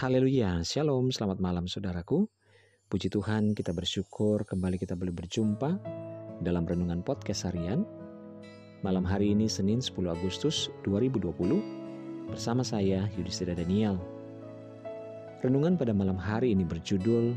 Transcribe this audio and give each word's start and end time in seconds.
Haleluya, 0.00 0.64
Shalom, 0.64 1.12
selamat 1.12 1.44
malam 1.44 1.68
saudaraku. 1.68 2.24
Puji 2.88 3.12
Tuhan 3.12 3.52
kita 3.52 3.76
bersyukur 3.76 4.48
kembali 4.48 4.80
kita 4.80 4.96
boleh 4.96 5.12
berjumpa 5.12 5.76
dalam 6.40 6.64
Renungan 6.64 7.04
Podcast 7.04 7.44
Harian. 7.44 7.84
Malam 8.80 9.04
hari 9.04 9.36
ini 9.36 9.44
Senin 9.44 9.84
10 9.84 9.92
Agustus 10.08 10.72
2020 10.88 12.32
bersama 12.32 12.64
saya 12.64 13.12
Yudhistira 13.12 13.52
Daniel. 13.52 14.00
Renungan 15.44 15.76
pada 15.76 15.92
malam 15.92 16.16
hari 16.16 16.56
ini 16.56 16.64
berjudul 16.64 17.36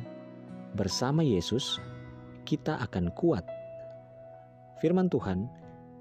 Bersama 0.80 1.20
Yesus 1.20 1.84
kita 2.48 2.80
akan 2.80 3.12
kuat. 3.20 3.44
Firman 4.80 5.12
Tuhan 5.12 5.52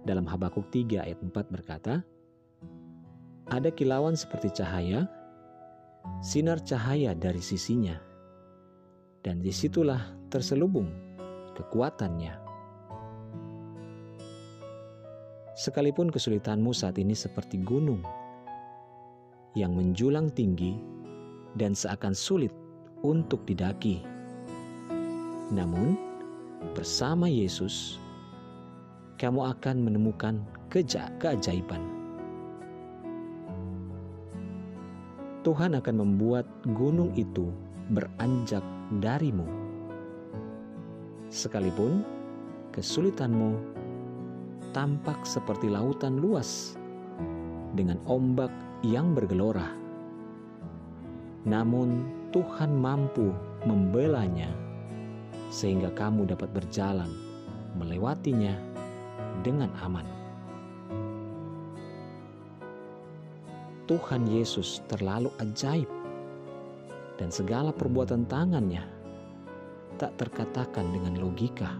dalam 0.06 0.30
Habakuk 0.30 0.70
3 0.70 1.10
ayat 1.10 1.18
4 1.26 1.26
berkata, 1.50 2.06
Ada 3.50 3.74
kilauan 3.74 4.14
seperti 4.14 4.62
cahaya 4.62 5.10
sinar 6.22 6.62
cahaya 6.62 7.12
dari 7.14 7.42
sisinya, 7.42 7.98
dan 9.22 9.42
di 9.42 9.54
situlah 9.54 10.00
terselubung 10.32 10.88
kekuatannya. 11.54 12.34
Sekalipun 15.52 16.08
kesulitanmu 16.08 16.72
saat 16.72 16.96
ini 16.96 17.12
seperti 17.12 17.60
gunung 17.60 18.00
yang 19.52 19.76
menjulang 19.76 20.32
tinggi 20.32 20.80
dan 21.60 21.76
seakan 21.76 22.16
sulit 22.16 22.50
untuk 23.04 23.44
didaki, 23.44 24.00
namun 25.52 26.00
bersama 26.72 27.28
Yesus 27.28 28.00
kamu 29.20 29.52
akan 29.52 29.76
menemukan 29.84 30.40
keajaiban. 30.72 31.91
Tuhan 35.42 35.74
akan 35.74 35.96
membuat 35.98 36.46
gunung 36.70 37.10
itu 37.18 37.50
beranjak 37.90 38.62
darimu. 39.02 39.42
Sekalipun 41.34 42.06
kesulitanmu 42.70 43.58
tampak 44.70 45.26
seperti 45.26 45.66
lautan 45.66 46.22
luas 46.22 46.78
dengan 47.74 47.98
ombak 48.06 48.54
yang 48.86 49.18
bergelora, 49.18 49.66
namun 51.42 52.06
Tuhan 52.30 52.78
mampu 52.78 53.34
membelanya 53.66 54.48
sehingga 55.50 55.90
kamu 55.92 56.30
dapat 56.30 56.54
berjalan 56.54 57.10
melewatinya 57.76 58.54
dengan 59.42 59.74
aman. 59.82 60.21
Tuhan 63.92 64.24
Yesus 64.24 64.80
terlalu 64.88 65.28
ajaib 65.36 65.84
dan 67.20 67.28
segala 67.28 67.76
perbuatan 67.76 68.24
tangannya 68.24 68.80
tak 70.00 70.16
terkatakan 70.16 70.88
dengan 70.96 71.20
logika. 71.20 71.76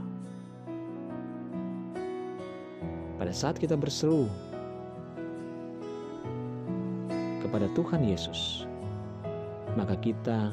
Pada 3.16 3.32
saat 3.32 3.56
kita 3.56 3.80
berseru 3.80 4.28
kepada 7.40 7.64
Tuhan 7.72 8.04
Yesus, 8.04 8.68
maka 9.72 9.96
kita 9.96 10.52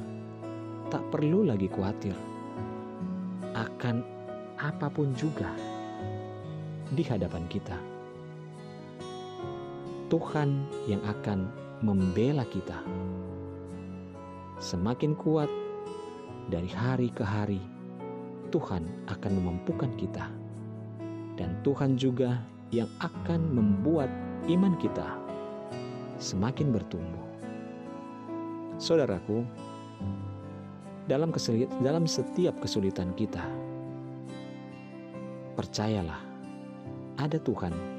tak 0.87 1.03
perlu 1.11 1.43
lagi 1.43 1.67
khawatir 1.67 2.15
akan 3.51 3.99
apa 4.63 4.87
pun 4.87 5.11
juga 5.11 5.51
di 6.95 7.03
hadapan 7.03 7.43
kita. 7.51 7.98
Tuhan 10.09 10.65
yang 10.89 11.05
akan 11.05 11.45
membela 11.85 12.41
kita. 12.49 12.81
Semakin 14.57 15.13
kuat 15.13 15.45
dari 16.49 16.65
hari 16.65 17.13
ke 17.13 17.21
hari, 17.21 17.61
Tuhan 18.49 18.89
akan 19.05 19.31
memampukan 19.37 19.93
kita, 20.01 20.33
dan 21.37 21.53
Tuhan 21.61 21.93
juga 21.93 22.41
yang 22.73 22.89
akan 23.05 23.53
membuat 23.53 24.09
iman 24.49 24.73
kita 24.81 25.13
semakin 26.17 26.73
bertumbuh. 26.73 27.29
Saudaraku, 28.81 29.45
dalam 31.05 31.29
kesulit, 31.29 31.69
dalam 31.85 32.09
setiap 32.09 32.57
kesulitan 32.57 33.13
kita, 33.13 33.45
percayalah, 35.53 36.25
ada 37.21 37.37
Tuhan 37.37 37.98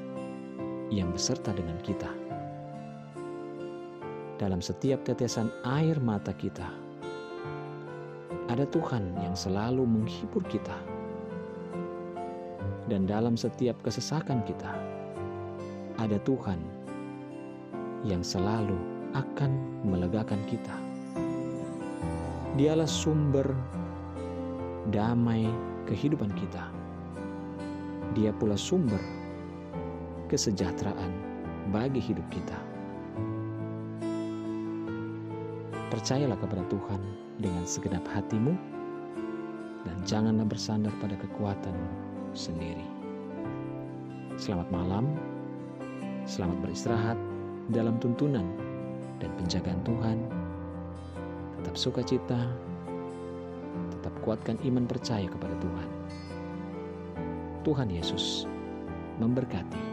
yang 0.91 1.09
beserta 1.15 1.55
dengan 1.55 1.79
kita. 1.79 2.11
Dalam 4.35 4.59
setiap 4.59 5.07
tetesan 5.07 5.47
air 5.63 5.95
mata 6.03 6.35
kita, 6.35 6.67
ada 8.51 8.67
Tuhan 8.67 9.15
yang 9.23 9.31
selalu 9.31 9.87
menghibur 9.87 10.43
kita. 10.51 10.75
Dan 12.91 13.07
dalam 13.07 13.39
setiap 13.39 13.79
kesesakan 13.87 14.43
kita, 14.43 14.75
ada 15.95 16.19
Tuhan 16.27 16.59
yang 18.03 18.19
selalu 18.19 18.75
akan 19.15 19.51
melegakan 19.87 20.43
kita. 20.51 20.75
Dialah 22.59 22.89
sumber 22.89 23.47
damai 24.91 25.47
kehidupan 25.87 26.35
kita. 26.35 26.67
Dia 28.11 28.35
pula 28.35 28.59
sumber 28.59 29.20
kesejahteraan 30.31 31.11
bagi 31.75 31.99
hidup 31.99 32.23
kita. 32.31 32.55
Percayalah 35.91 36.39
kepada 36.39 36.63
Tuhan 36.71 37.01
dengan 37.43 37.67
segenap 37.67 38.07
hatimu 38.07 38.55
dan 39.83 39.97
janganlah 40.07 40.47
bersandar 40.47 40.95
pada 41.03 41.19
kekuatan 41.19 41.75
sendiri. 42.31 42.87
Selamat 44.39 44.71
malam, 44.71 45.19
selamat 46.23 46.63
beristirahat 46.63 47.19
dalam 47.75 47.99
tuntunan 47.99 48.47
dan 49.19 49.35
penjagaan 49.35 49.83
Tuhan. 49.83 50.17
Tetap 51.59 51.75
sukacita, 51.75 52.39
tetap 53.99 54.15
kuatkan 54.23 54.55
iman 54.63 54.87
percaya 54.87 55.27
kepada 55.27 55.59
Tuhan. 55.59 55.89
Tuhan 57.67 57.91
Yesus 57.91 58.47
memberkati. 59.19 59.90